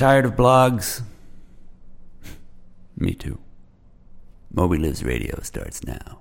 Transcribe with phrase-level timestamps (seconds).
[0.00, 1.02] Tired of blogs?
[2.96, 3.38] Me too.
[4.50, 6.20] Moby Lives Radio starts now.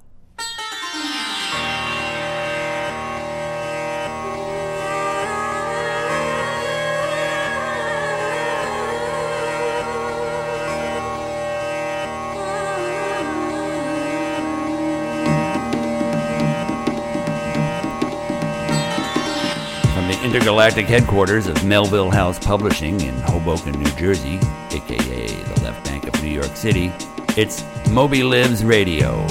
[20.29, 24.35] Intergalactic headquarters of Melville House Publishing in Hoboken, New Jersey,
[24.69, 26.93] aka the left bank of New York City,
[27.35, 29.25] it's Moby Lives Radio.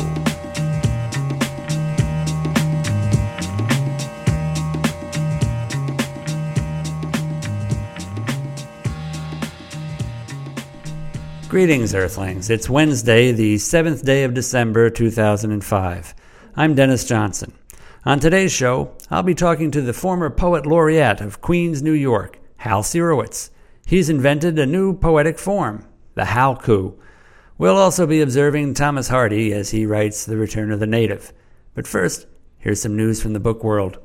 [11.49, 12.51] Greetings, Earthlings.
[12.51, 16.15] It's Wednesday, the 7th day of December 2005.
[16.57, 17.58] I'm Dennis Johnson.
[18.09, 22.39] On today's show, I'll be talking to the former poet laureate of Queens, New York,
[22.57, 23.51] Hal Sirowitz.
[23.85, 26.95] He's invented a new poetic form, the Halku.
[27.59, 31.35] We'll also be observing Thomas Hardy as he writes The Return of the Native.
[31.75, 33.99] But first, here's some news from the book world.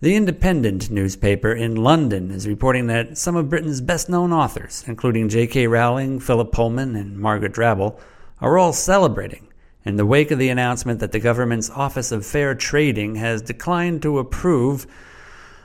[0.00, 5.30] The Independent newspaper in London is reporting that some of Britain's best known authors, including
[5.30, 5.66] J.K.
[5.66, 7.98] Rowling, Philip Pullman, and Margaret Drabble,
[8.40, 9.49] are all celebrating
[9.84, 14.02] in the wake of the announcement that the government's Office of Fair Trading has declined
[14.02, 14.86] to approve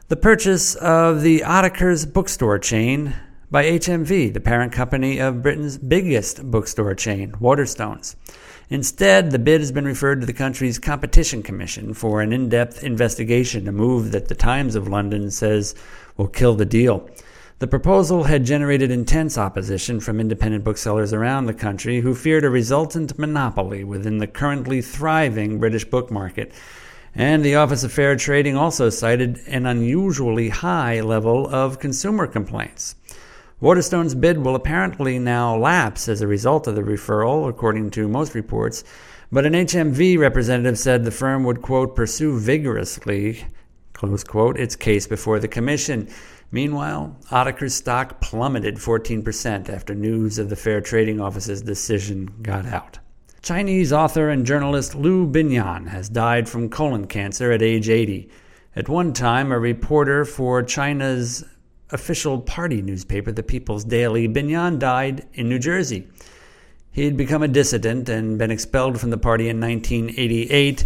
[0.07, 3.13] the purchase of the Ottakar's bookstore chain
[3.51, 8.15] by HMV, the parent company of Britain's biggest bookstore chain, Waterstones.
[8.69, 12.83] Instead, the bid has been referred to the country's Competition Commission for an in depth
[12.83, 15.75] investigation, a move that the Times of London says
[16.17, 17.07] will kill the deal.
[17.59, 22.49] The proposal had generated intense opposition from independent booksellers around the country who feared a
[22.49, 26.51] resultant monopoly within the currently thriving British book market.
[27.15, 32.95] And the Office of Fair Trading also cited an unusually high level of consumer complaints.
[33.61, 38.35] Waterstone's bid will apparently now lapse as a result of the referral, according to most
[38.35, 38.83] reports,
[39.31, 43.45] but an HMV representative said the firm would, quote, pursue vigorously,
[43.93, 46.09] close quote, its case before the commission.
[46.51, 52.99] Meanwhile, Ottakar's stock plummeted 14% after news of the Fair Trading Office's decision got out.
[53.41, 58.29] Chinese author and journalist Liu Binyan has died from colon cancer at age 80.
[58.75, 61.43] At one time, a reporter for China's
[61.91, 66.07] official party newspaper, the People's Daily, Binyan died in New Jersey.
[66.91, 70.85] He had become a dissident and been expelled from the party in 1988.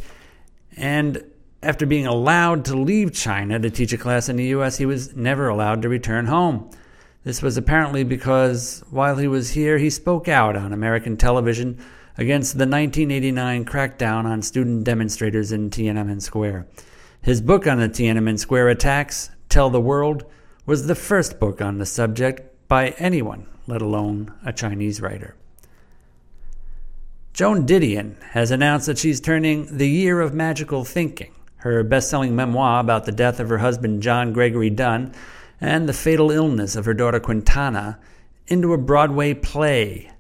[0.76, 1.24] And
[1.62, 5.16] after being allowed to leave China to teach a class in the U.S., he was
[5.16, 6.70] never allowed to return home.
[7.24, 11.78] This was apparently because while he was here, he spoke out on American television
[12.18, 16.68] against the 1989 crackdown on student demonstrators in Tiananmen Square.
[17.22, 20.24] His book on the Tiananmen Square attacks, Tell the World,
[20.66, 25.36] was the first book on the subject by anyone, let alone a Chinese writer.
[27.34, 32.36] Joan Didion has announced that she's turning The Year of Magical Thinking, her best selling
[32.36, 35.14] memoir about the death of her husband John Gregory Dunne
[35.62, 38.00] and the fatal illness of her daughter Quintana,
[38.48, 40.12] into a Broadway play.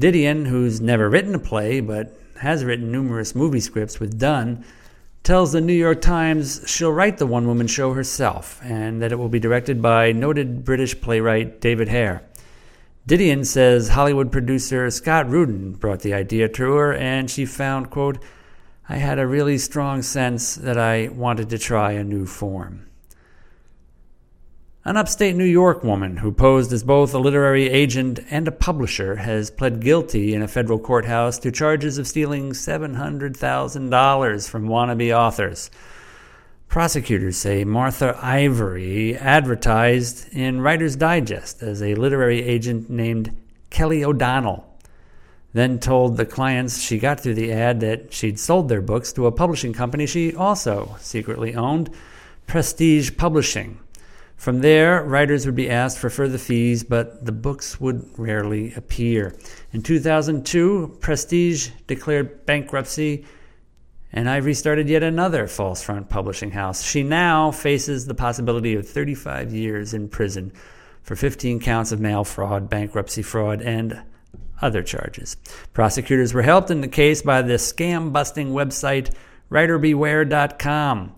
[0.00, 4.64] Didion, who's never written a play but has written numerous movie scripts with Dunne,
[5.22, 9.18] tells the New York Times she'll write the one woman show herself and that it
[9.18, 12.22] will be directed by noted British playwright David Hare.
[13.06, 18.18] Didion says Hollywood producer Scott Rudin brought the idea to her and she found, quote,
[18.90, 22.88] I had a really strong sense that I wanted to try a new form.
[24.84, 29.14] An upstate New York woman who posed as both a literary agent and a publisher
[29.14, 35.70] has pled guilty in a federal courthouse to charges of stealing $700,000 from wannabe authors.
[36.66, 43.36] Prosecutors say Martha Ivery advertised in Writer's Digest as a literary agent named
[43.70, 44.69] Kelly O'Donnell.
[45.52, 49.26] Then told the clients she got through the ad that she'd sold their books to
[49.26, 51.90] a publishing company she also secretly owned,
[52.46, 53.80] Prestige Publishing.
[54.36, 59.36] From there, writers would be asked for further fees, but the books would rarely appear.
[59.72, 63.26] In 2002, Prestige declared bankruptcy,
[64.12, 66.82] and Ivery started yet another false front publishing house.
[66.82, 70.52] She now faces the possibility of 35 years in prison
[71.02, 74.02] for 15 counts of mail fraud, bankruptcy fraud, and
[74.62, 75.36] other charges.
[75.72, 79.14] Prosecutors were helped in the case by the scam busting website
[79.50, 81.14] writerbeware.com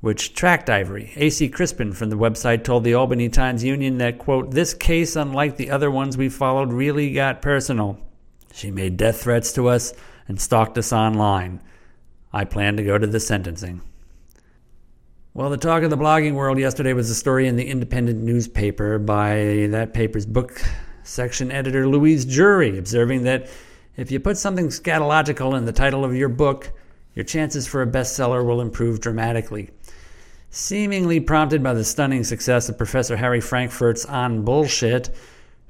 [0.00, 1.12] which tracked Ivery.
[1.16, 1.48] A.C.
[1.48, 5.70] Crispin from the website told the Albany Times Union that, quote, this case, unlike the
[5.70, 8.00] other ones we followed, really got personal.
[8.52, 9.92] She made death threats to us
[10.26, 11.62] and stalked us online.
[12.32, 13.82] I plan to go to the sentencing.
[15.34, 18.98] Well, the talk of the blogging world yesterday was a story in the independent newspaper
[18.98, 20.60] by that paper's book
[21.02, 23.48] section editor Louise Jury, observing that
[23.96, 26.72] if you put something scatological in the title of your book,
[27.14, 29.70] your chances for a bestseller will improve dramatically.
[30.50, 35.10] Seemingly prompted by the stunning success of Professor Harry Frankfurt's On Bullshit,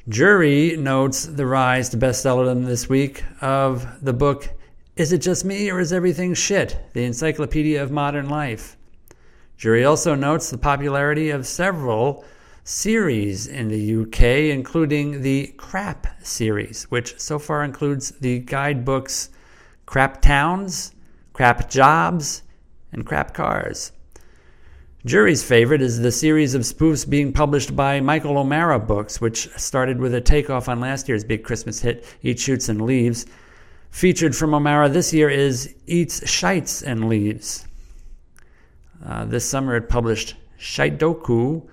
[0.08, 4.48] Jury notes the rise to bestseller this week of the book
[4.96, 6.78] Is It Just Me or Is Everything Shit?
[6.94, 8.76] The Encyclopedia of Modern Life.
[9.56, 12.24] Jury also notes the popularity of several
[12.70, 19.30] series in the UK, including the Crap series, which so far includes the guidebooks
[19.86, 20.94] Crap Towns,
[21.32, 22.42] Crap Jobs,
[22.92, 23.90] and Crap Cars.
[25.04, 29.98] Jury's favorite is the series of spoofs being published by Michael O'Mara Books, which started
[29.98, 33.26] with a takeoff on last year's big Christmas hit, Eat Shoots and Leaves.
[33.90, 37.66] Featured from O'Mara this year is Eats Shites and Leaves.
[39.04, 41.66] Uh, this summer it published Shitedoku,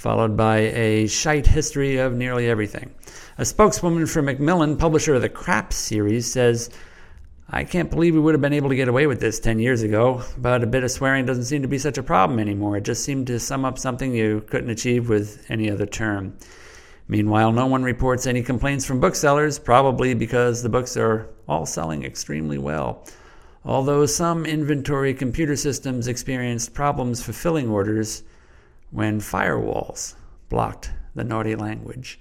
[0.00, 2.90] followed by a shite history of nearly everything.
[3.36, 6.70] A spokeswoman for Macmillan, publisher of the Crap series, says,
[7.50, 9.82] I can't believe we would have been able to get away with this 10 years
[9.82, 12.78] ago, but a bit of swearing doesn't seem to be such a problem anymore.
[12.78, 16.34] It just seemed to sum up something you couldn't achieve with any other term.
[17.06, 22.04] Meanwhile, no one reports any complaints from booksellers, probably because the books are all selling
[22.04, 23.06] extremely well
[23.62, 28.22] although some inventory computer systems experienced problems fulfilling orders
[28.90, 30.14] when firewalls
[30.48, 32.20] blocked the naughty language.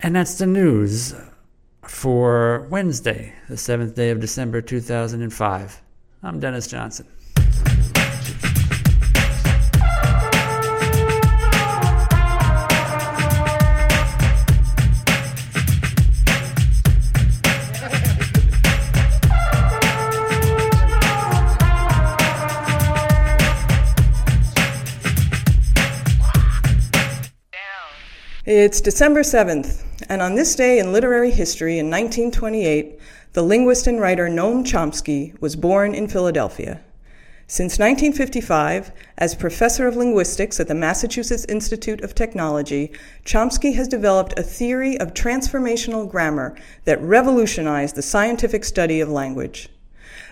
[0.00, 1.14] And that's the news
[1.82, 5.82] for Wednesday, the 7th day of December 2005.
[6.22, 7.06] I'm Dennis Johnson.
[28.56, 33.00] It's December 7th, and on this day in literary history in 1928,
[33.32, 36.80] the linguist and writer Noam Chomsky was born in Philadelphia.
[37.48, 42.92] Since 1955, as professor of linguistics at the Massachusetts Institute of Technology,
[43.24, 49.68] Chomsky has developed a theory of transformational grammar that revolutionized the scientific study of language.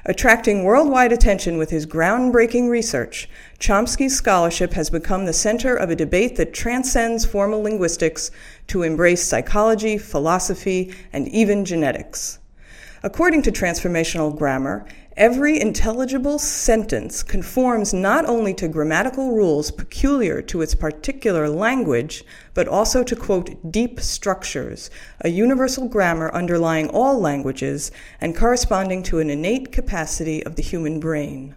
[0.05, 3.29] Attracting worldwide attention with his groundbreaking research,
[3.61, 8.33] Chomsky's scholarship has become the center of a debate that transcends formal linguistics
[8.67, 12.41] to embrace psychology, philosophy, and even genetics.
[13.05, 14.87] According to transformational grammar,
[15.17, 22.25] Every intelligible sentence conforms not only to grammatical rules peculiar to its particular language,
[22.55, 24.89] but also to, quote, deep structures,
[25.21, 27.93] a universal grammar underlying all languages
[28.23, 31.57] and corresponding to an innate capacity of the human brain.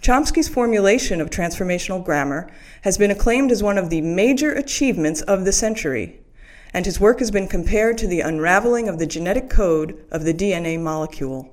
[0.00, 2.48] Chomsky's formulation of transformational grammar
[2.82, 6.20] has been acclaimed as one of the major achievements of the century,
[6.72, 10.32] and his work has been compared to the unraveling of the genetic code of the
[10.32, 11.52] DNA molecule.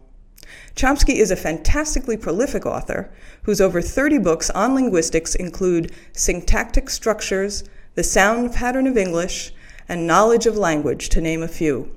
[0.76, 3.10] Chomsky is a fantastically prolific author
[3.44, 7.64] whose over 30 books on linguistics include Syntactic Structures,
[7.96, 9.54] The Sound Pattern of English,
[9.90, 11.92] and Knowledge of Language, to name a few.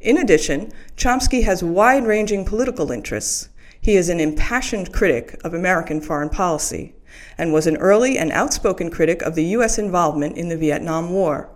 [0.00, 3.48] In addition, Chomsky has wide ranging political interests.
[3.80, 6.94] He is an impassioned critic of American foreign policy
[7.36, 9.78] and was an early and outspoken critic of the U.S.
[9.78, 11.48] involvement in the Vietnam War.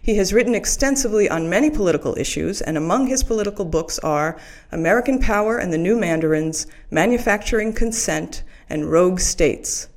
[0.00, 4.38] He has written extensively on many political issues, and among his political books are
[4.72, 9.88] American Power and the New Mandarins, Manufacturing Consent, and Rogue States.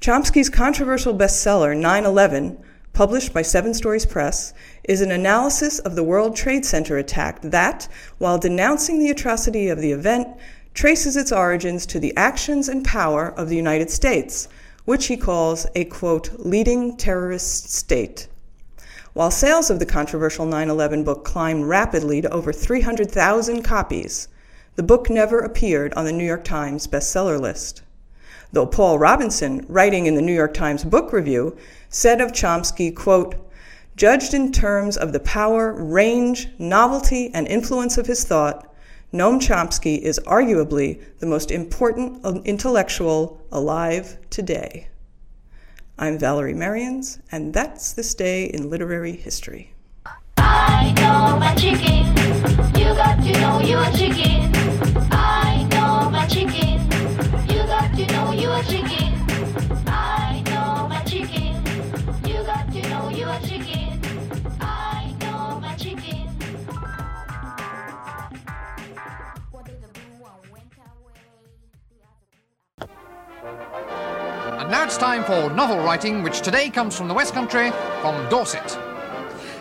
[0.00, 2.58] Chomsky's controversial bestseller, 9 11,
[2.92, 4.52] published by Seven Stories Press,
[4.84, 9.80] is an analysis of the World Trade Center attack that, while denouncing the atrocity of
[9.80, 10.28] the event,
[10.74, 14.48] traces its origins to the actions and power of the United States,
[14.84, 18.28] which he calls a quote, leading terrorist state.
[19.16, 24.28] While sales of the controversial 9 11 book climbed rapidly to over 300,000 copies,
[24.74, 27.80] the book never appeared on the New York Times bestseller list.
[28.52, 31.56] Though Paul Robinson, writing in the New York Times Book Review,
[31.88, 33.36] said of Chomsky, quote,
[33.96, 38.70] Judged in terms of the power, range, novelty, and influence of his thought,
[39.14, 44.88] Noam Chomsky is arguably the most important um, intellectual alive today.
[45.98, 49.72] I'm Valerie Merians, and that's this day in literary history.
[50.36, 52.06] I know my chicken.
[52.78, 54.65] You got to know you're chicken.
[74.84, 78.72] Time for novel writing, which today comes from the West Country, from Dorset.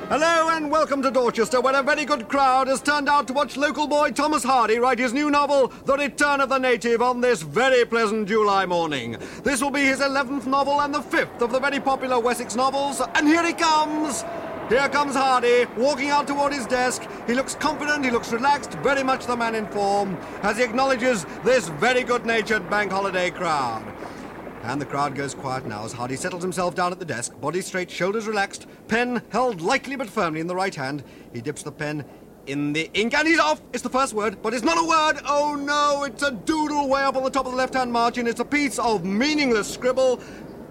[0.07, 3.57] Hello and welcome to Dorchester, where a very good crowd has turned out to watch
[3.57, 7.41] local boy Thomas Hardy write his new novel, The Return of the Native, on this
[7.41, 9.17] very pleasant July morning.
[9.43, 13.01] This will be his 11th novel and the fifth of the very popular Wessex novels,
[13.15, 14.23] and here he comes!
[14.69, 17.07] Here comes Hardy, walking out toward his desk.
[17.27, 21.25] He looks confident, he looks relaxed, very much the man in form, as he acknowledges
[21.43, 23.94] this very good natured bank holiday crowd.
[24.65, 27.61] And the crowd goes quiet now as Hardy settles himself down at the desk, body
[27.61, 31.03] straight, shoulders relaxed, pen held lightly but firmly in the right hand.
[31.33, 32.03] He dips the pen
[32.47, 33.61] in the ink and he's off!
[33.73, 35.21] It's the first word, but it's not a word!
[35.27, 38.25] Oh no, it's a doodle way up on the top of the left hand margin.
[38.25, 40.19] It's a piece of meaningless scribble.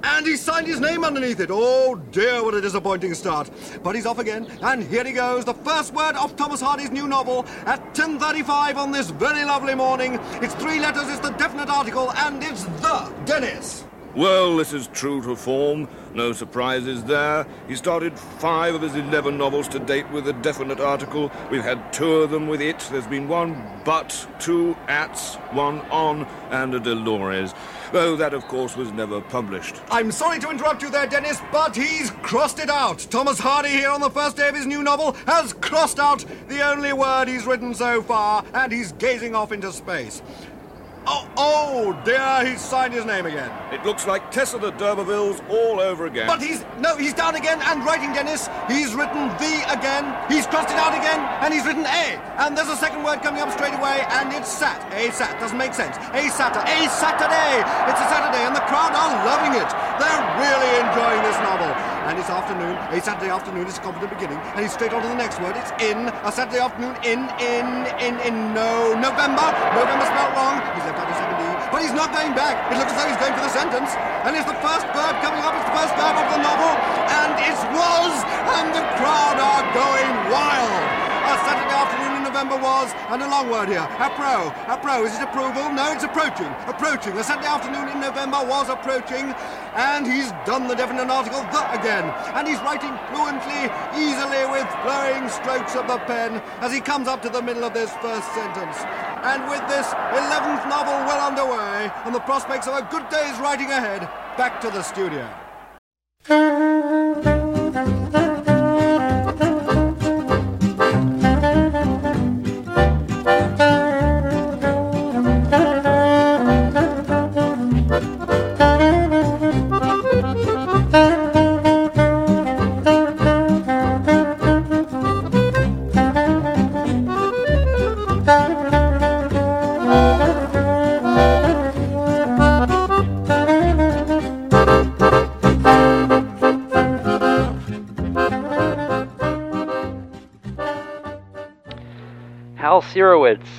[0.07, 1.49] And he signed his name underneath it.
[1.51, 3.51] Oh dear, what a disappointing start.
[3.83, 5.47] But he's off again, and here he goes.
[5.47, 10.19] The first word of Thomas Hardy's new novel at 10.35 on this very lovely morning.
[10.43, 13.85] It's three letters, it's the definite article, and it's the Dennis.
[14.17, 15.89] Well, this is true to form.
[16.15, 17.45] No surprises there.
[17.67, 21.33] He started five of his eleven novels to date with a definite article.
[21.51, 22.79] We've had two of them with it.
[22.93, 27.55] There's been one but, two ats, one on, and a Dolores.
[27.91, 29.81] Though that, of course, was never published.
[29.91, 32.99] I'm sorry to interrupt you there, Dennis, but he's crossed it out.
[33.11, 36.61] Thomas Hardy here on the first day of his new novel has crossed out the
[36.61, 40.23] only word he's written so far, and he's gazing off into space.
[41.07, 43.53] Oh, oh dear, he's signed his name again.
[43.73, 46.27] It looks like Tess of the D'Urbervilles all over again.
[46.27, 48.49] But he's, no, he's down again and writing, Dennis.
[48.69, 52.07] He's written the again, he's crossed it out again, and he's written a.
[52.41, 54.81] And there's a second word coming up straight away, and it's sat.
[54.97, 55.97] A sat, doesn't make sense.
[56.17, 57.53] A Saturday, a Saturday.
[57.85, 59.71] It's a Saturday, and the crowd are loving it.
[60.01, 61.94] They're really enjoying this novel.
[62.05, 65.09] And it's afternoon, a Saturday afternoon, it's a confident beginning, and he's straight on to
[65.09, 65.57] the next word.
[65.57, 67.65] It's in, a Saturday afternoon, in, in,
[67.97, 69.49] in, in, no, November.
[69.73, 70.61] November spelled wrong.
[70.77, 72.61] He's left out a second E, but he's not going back.
[72.69, 73.97] It looks as though he's going for the sentence.
[74.29, 76.73] And it's the first verb coming up, it's the first verb of the novel,
[77.09, 78.13] and it was,
[78.53, 81.05] and the crowd are going wild.
[81.25, 84.53] A Saturday afternoon in November was, and a long word here, appro.
[84.69, 85.73] Appro, is it approval?
[85.73, 86.53] No, it's approaching.
[86.69, 87.17] Approaching.
[87.17, 89.33] A Saturday afternoon in November was approaching,
[89.75, 92.05] and he's done the definite article, the again.
[92.35, 97.23] And he's writing fluently, easily, with flowing strokes of the pen as he comes up
[97.23, 98.79] to the middle of this first sentence.
[99.27, 103.71] And with this 11th novel well underway, and the prospects of a good day's writing
[103.71, 104.03] ahead,
[104.37, 105.29] back to the studio.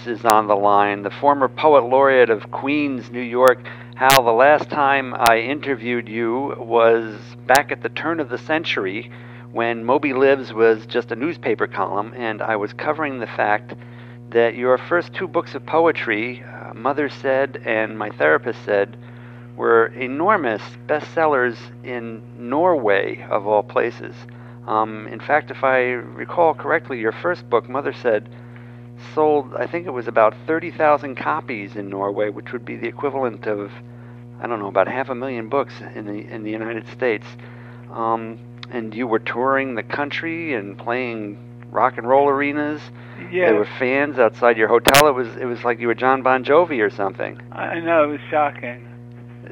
[0.08, 3.66] Is on the line, the former poet laureate of Queens, New York.
[3.96, 9.12] Hal, the last time I interviewed you was back at the turn of the century
[9.52, 13.74] when Moby Lives was just a newspaper column, and I was covering the fact
[14.30, 18.96] that your first two books of poetry, uh, Mother Said and My Therapist Said,
[19.56, 24.16] were enormous bestsellers in Norway, of all places.
[24.68, 28.30] Um, in fact, if I recall correctly, your first book, Mother Said,
[29.14, 33.46] sold, I think it was about 30,000 copies in Norway, which would be the equivalent
[33.48, 33.72] of,
[34.40, 37.26] I don't know, about half a million books in the in the United States.
[37.92, 38.40] Um,
[38.72, 41.38] and you were touring the country and playing
[41.72, 42.82] rock and roll arenas.
[43.32, 45.08] Yeah, There were fans outside your hotel.
[45.08, 47.40] It was it was like you were John Bon Jovi or something.
[47.52, 48.88] I know it was shocking.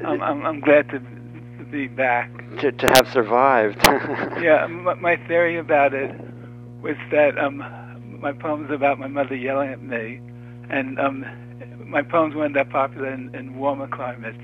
[0.04, 2.30] I'm I'm, I'm glad to, to be back.
[2.60, 3.78] To to have survived.
[4.42, 6.14] Yeah, m- my theory about it
[6.82, 7.60] was that um,
[8.24, 10.18] my poems about my mother yelling at me,
[10.70, 11.26] and um,
[11.86, 14.40] my poems weren't that popular in, in warmer climates,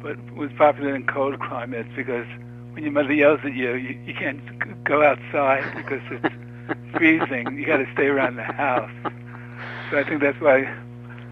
[0.00, 2.26] but was popular in cold climates because
[2.70, 4.40] when your mother yells at you, you, you can't
[4.84, 6.34] go outside because it's
[6.96, 7.58] freezing.
[7.58, 8.90] You got to stay around the house.
[9.90, 10.72] So I think that's why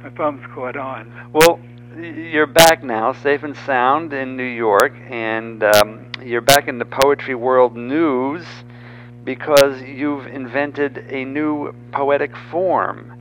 [0.02, 1.30] my poems caught on.
[1.32, 1.60] Well,
[1.96, 6.84] you're back now, safe and sound in New York, and um, you're back in the
[6.84, 8.44] poetry world news
[9.34, 13.12] because you've invented a new poetic form.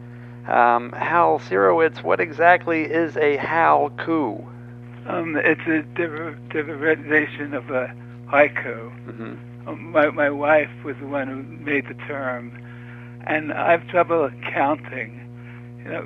[0.47, 4.43] Um, Hal Sirowitz, what exactly is a Halku?
[5.05, 7.93] Um, it's a deriv- derivation of a
[8.33, 8.89] haiku.
[9.05, 9.35] hmm
[9.67, 12.43] Um, my my wife was the one who made the term,
[13.27, 15.11] and I have trouble counting.
[15.83, 16.01] You know,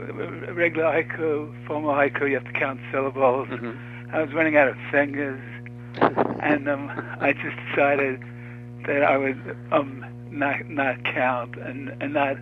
[0.54, 1.30] regular haiku,
[1.66, 3.48] formal haiku, you have to count syllables.
[3.48, 3.72] hmm
[4.14, 5.42] I was running out of fingers,
[6.50, 6.84] and um,
[7.22, 8.20] I just decided
[8.88, 12.38] that I would um, not not count and and not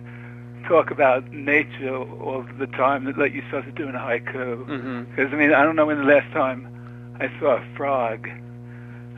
[0.68, 3.98] talk about nature all the time that like you started doing to do in a
[3.98, 4.66] haiku.
[4.66, 5.06] Mhm.
[5.10, 6.66] Because I mean, I don't know when the last time
[7.20, 8.28] I saw a frog.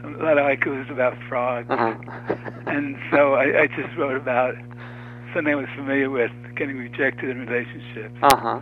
[0.05, 1.95] A lot of haikus about frogs, Uh-huh.
[2.67, 4.55] and so I, I just wrote about
[5.33, 8.15] something I was familiar with, getting rejected in relationships.
[8.23, 8.61] Uh huh.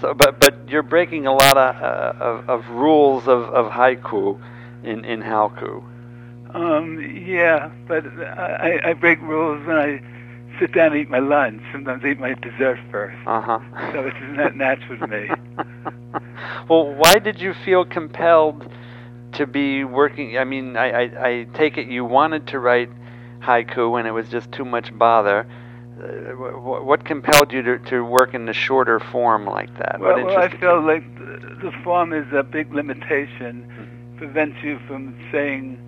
[0.00, 4.38] So, but but you're breaking a lot of uh, of, of rules of, of haiku
[4.84, 5.82] in in haiku.
[6.54, 10.02] Um, yeah, but I, I break rules when I
[10.58, 11.62] sit down and eat my lunch.
[11.72, 13.16] Sometimes I eat my dessert first.
[13.26, 13.60] Uh huh.
[13.92, 15.30] So it's not natural to me.
[16.68, 18.70] well, why did you feel compelled
[19.32, 20.36] to be working?
[20.36, 22.90] I mean, I, I, I take it you wanted to write
[23.40, 25.46] haiku when it was just too much bother.
[25.98, 30.00] Uh, wh- what compelled you to, to work in the shorter form like that?
[30.00, 30.86] Well, well I feel you?
[30.86, 34.14] like the, the form is a big limitation.
[34.18, 35.78] Prevents you from saying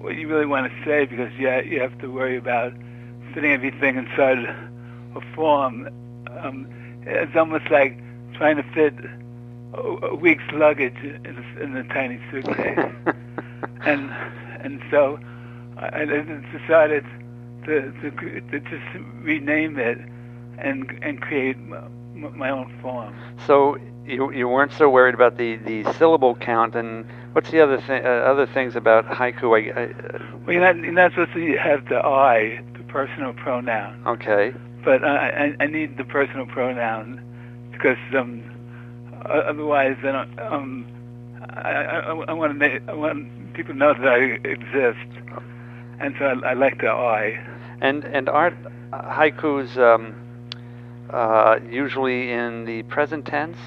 [0.00, 2.72] what you really want to say because you ha- you have to worry about
[3.34, 4.38] fitting everything inside
[5.14, 5.88] a form.
[6.30, 6.66] Um,
[7.02, 7.98] it's almost like
[8.34, 8.94] trying to fit
[9.74, 12.78] a, a week's luggage in a, in a tiny suitcase.
[13.84, 14.10] and
[14.60, 15.18] and so
[15.76, 16.04] I, I
[16.58, 17.04] decided
[17.64, 18.84] to, to to just
[19.22, 19.98] rename it
[20.58, 23.14] and and create m- my own form.
[23.46, 23.76] So
[24.06, 27.06] you you weren't so worried about the, the syllable count, and
[27.38, 28.04] what's the other thing?
[28.04, 29.46] Uh, other things about haiku?
[29.56, 33.32] I, I, uh, Well, you're not you're not supposed to have the I, the personal
[33.32, 34.52] pronoun, okay.
[34.84, 37.22] but I I, I need the personal pronoun
[37.70, 38.42] because um
[39.24, 40.84] otherwise then um
[41.50, 41.98] I I,
[42.30, 44.18] I want to ma- I want people to know that I
[44.56, 45.10] exist,
[46.00, 47.38] and so I, I like the I.
[47.80, 50.12] And and aren't haikus um,
[51.10, 53.58] uh, usually in the present tense?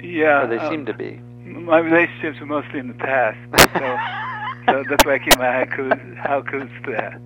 [0.00, 1.20] Yeah, or they um, seem to be.
[1.48, 3.38] My relationships are mostly in the past,
[3.74, 3.98] so,
[4.72, 7.20] so that's why I keep my haikus, haikus there.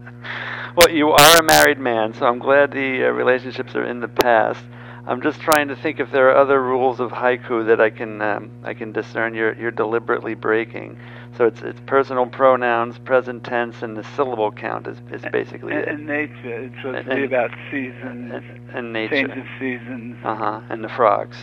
[0.76, 4.08] Well, you are a married man, so I'm glad the uh, relationships are in the
[4.08, 4.64] past.
[5.06, 8.22] I'm just trying to think if there are other rules of haiku that I can
[8.22, 9.34] um, I can discern.
[9.34, 10.96] You're you're deliberately breaking.
[11.36, 15.82] So it's it's personal pronouns, present tense, and the syllable count is, is basically And,
[15.82, 15.88] it.
[15.88, 19.14] and nature, it's supposed And- to be about seasons, And, and nature.
[19.26, 20.16] change of seasons.
[20.24, 20.60] Uh huh.
[20.70, 21.36] And the frogs.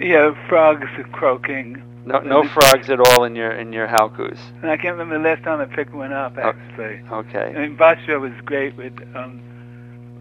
[0.00, 1.82] Yeah, frogs are croaking.
[2.06, 4.38] No no frogs at all in your in your haikus.
[4.62, 6.50] And I can't remember the last time I picked one up, Oh.
[6.50, 7.00] actually.
[7.08, 9.40] I mean, Basho was great with um,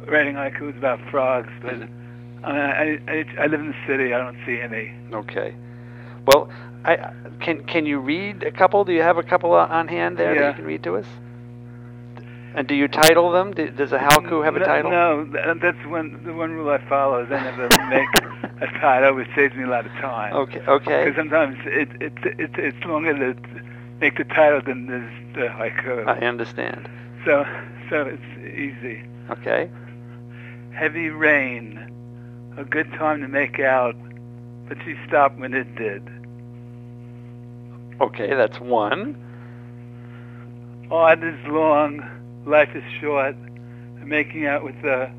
[0.08, 2.46] writing haikus about frogs, but Mm-hmm.
[2.46, 2.52] I,
[2.86, 4.14] mean, I, I, I live in the city.
[4.14, 4.94] I don't see any.
[5.14, 5.56] Okay.
[6.28, 6.50] Well,
[6.86, 8.84] I can can you read a couple?
[8.86, 11.06] Do you have a couple on on hand there that you can read to us?
[12.56, 13.52] And do you title them?
[13.54, 14.92] Does a haiku have a title?
[14.92, 19.28] No, that's one the one rule I follow is I never make a title, which
[19.36, 20.34] saves me a lot of time.
[20.34, 20.60] Okay.
[20.60, 21.06] Okay.
[21.06, 23.40] Because sometimes it, it, it, it's longer to
[24.00, 24.86] make the title than
[25.34, 26.08] the haiku.
[26.08, 26.90] I understand.
[27.26, 27.46] So,
[27.90, 29.04] so it's easy.
[29.32, 29.70] Okay.
[30.76, 33.96] Heavy rain, a good time to make out,
[34.68, 36.08] but she stopped when it did.
[38.02, 39.20] Okay, that's one.
[40.92, 42.02] Odd is long,
[42.46, 45.10] life is short, and making out with the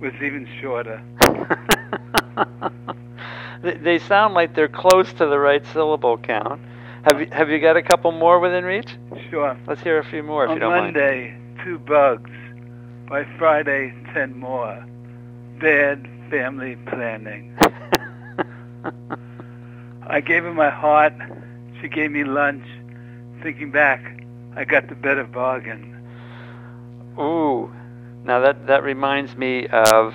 [0.00, 1.02] was even shorter.
[3.62, 6.60] they, they sound like they're close to the right syllable count.
[7.04, 8.96] Have you have you got a couple more within reach?
[9.30, 9.56] Sure.
[9.66, 12.30] Let's hear a few more if On you don't Monday, two bugs.
[13.08, 14.84] By Friday, ten more.
[15.60, 17.56] Bad family planning.
[20.06, 21.12] I gave her my heart.
[21.80, 22.64] She gave me lunch.
[23.42, 24.00] Thinking back,
[24.56, 25.93] I got the better bargain.
[27.18, 27.70] Ooh,
[28.24, 30.14] now that that reminds me of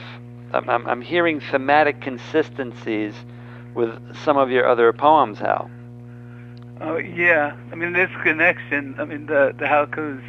[0.53, 3.13] I'm, I'm, I'm hearing thematic consistencies
[3.73, 5.69] with some of your other poems, Hal.
[6.81, 8.95] Oh yeah, I mean there's connection.
[8.99, 10.21] I mean the the haikus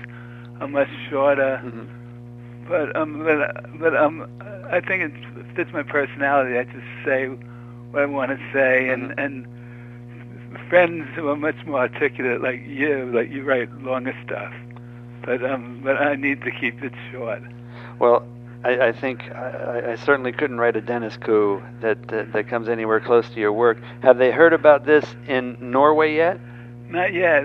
[0.61, 1.89] are much shorter, Mhm.
[2.69, 4.27] but um but but um
[4.71, 6.59] I think it fits my personality.
[6.59, 7.27] I just say
[7.91, 9.19] what I want to say, and Mhm.
[9.19, 9.47] and
[10.69, 14.53] friends who are much more articulate, like you, like you write longer stuff.
[15.31, 17.41] But um but I need to keep it short.
[18.01, 18.27] Well,
[18.65, 22.69] I, I think I, I certainly couldn't write a Dennis coup that, that that comes
[22.69, 23.79] anywhere close to your work.
[24.03, 26.41] Have they heard about this in Norway yet?
[26.89, 27.45] Not yet.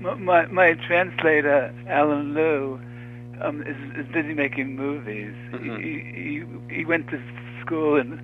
[0.00, 2.80] My my, my translator Erlend Loe
[3.42, 5.34] um, is, is busy making movies.
[5.52, 5.82] Mhm.
[5.84, 5.92] He,
[6.70, 7.20] he he went to
[7.60, 8.20] school in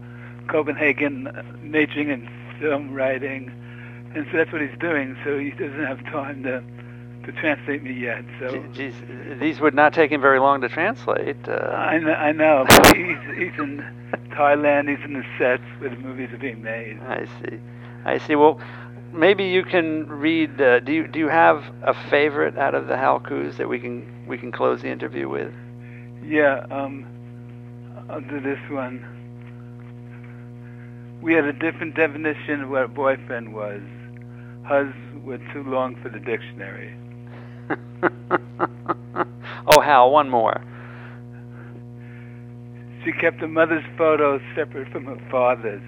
[0.49, 1.29] Copenhagen,
[1.63, 2.27] majoring in
[2.59, 3.53] film writing,
[4.15, 5.15] and so that's what he's doing.
[5.25, 6.63] So he doesn't have time to
[7.25, 8.25] to translate me yet.
[8.39, 8.95] So Geez,
[9.39, 11.37] these would not take him very long to translate.
[11.49, 12.65] Uh, I know, I know.
[12.95, 13.85] He's he's in
[14.31, 14.89] Thailand.
[14.89, 17.01] He's in the sets where the movies are being made.
[17.01, 17.59] I see.
[18.05, 18.35] I see.
[18.35, 18.61] Well,
[19.13, 20.61] maybe you can read.
[20.61, 24.27] Uh, do you do you have a favorite out of the haikus that we can
[24.27, 25.53] we can close the interview with?
[26.25, 27.07] Yeah, um,
[28.09, 29.05] I'll do this one.
[31.21, 33.81] We had a different definition of what a boyfriend was.
[34.65, 34.93] Hus
[35.25, 36.97] were too long for the dictionary.
[39.67, 40.61] oh, Hal, one more.
[43.05, 45.83] She kept her mother's photos separate from her father's,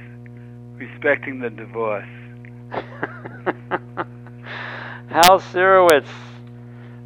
[0.77, 2.09] respecting the divorce.
[5.11, 6.09] Hal Sirowitz,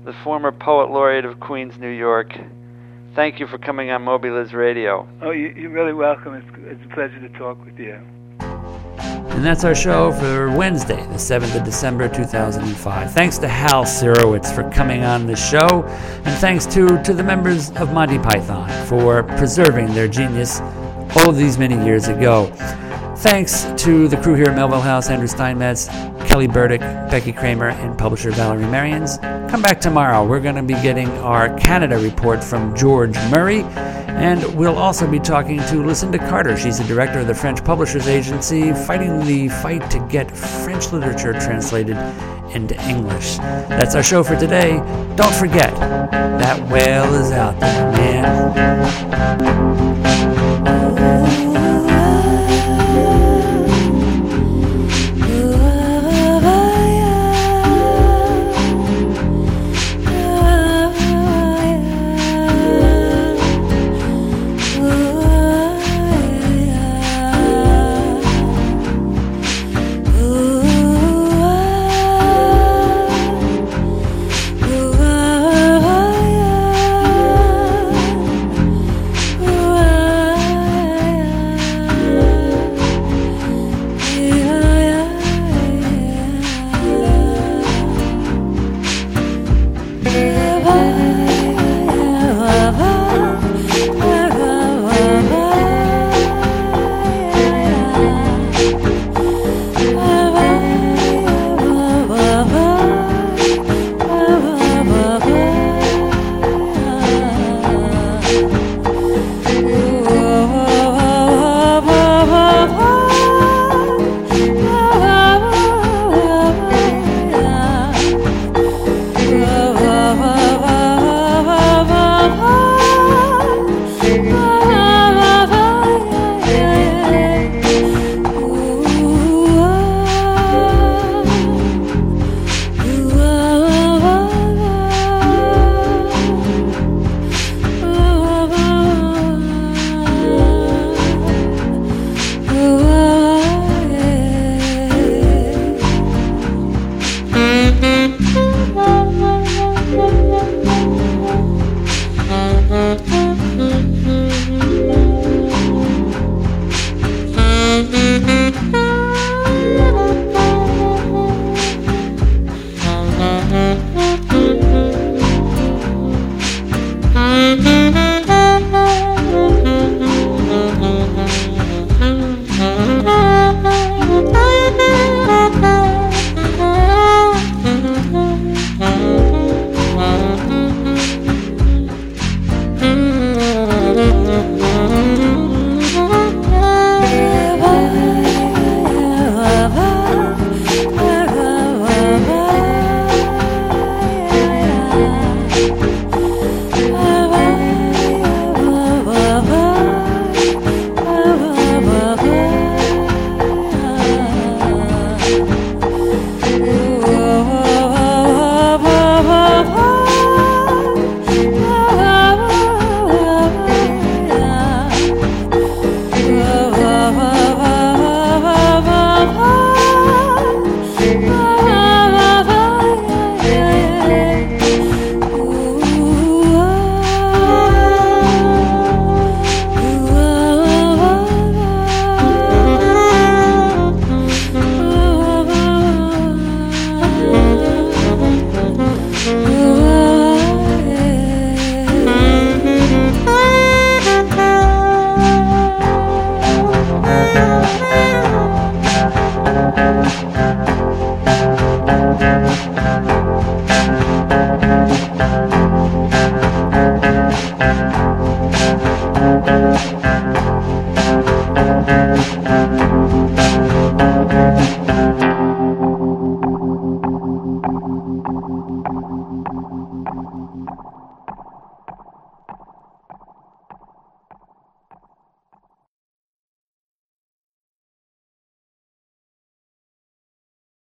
[0.04, 2.32] the former poet laureate of Queens, New York.
[3.14, 5.08] Thank you for coming on Moby Radio.
[5.20, 6.34] Oh, you, are really welcome.
[6.34, 8.00] It's, it's a pleasure to talk with you.
[9.38, 13.12] And that's our show for Wednesday, the 7th of December, 2005.
[13.12, 15.84] Thanks to Hal Sirowitz for coming on the show,
[16.24, 20.58] and thanks to, to the members of Monty Python for preserving their genius
[21.14, 22.46] all these many years ago.
[23.18, 25.86] Thanks to the crew here at Melville House, Andrew Steinmetz,
[26.26, 29.20] Kelly Burdick, Becky Kramer, and publisher Valerie Merians.
[29.48, 30.26] Come back tomorrow.
[30.26, 33.62] We're going to be getting our Canada report from George Murray.
[34.18, 36.56] And we'll also be talking to Lucinda Karter.
[36.58, 41.32] She's the director of the French Publishers Agency, fighting the fight to get French literature
[41.34, 41.96] translated
[42.52, 43.36] into English.
[43.36, 44.78] That's our show for today.
[45.16, 48.88] Don't forget, that whale is out there, man.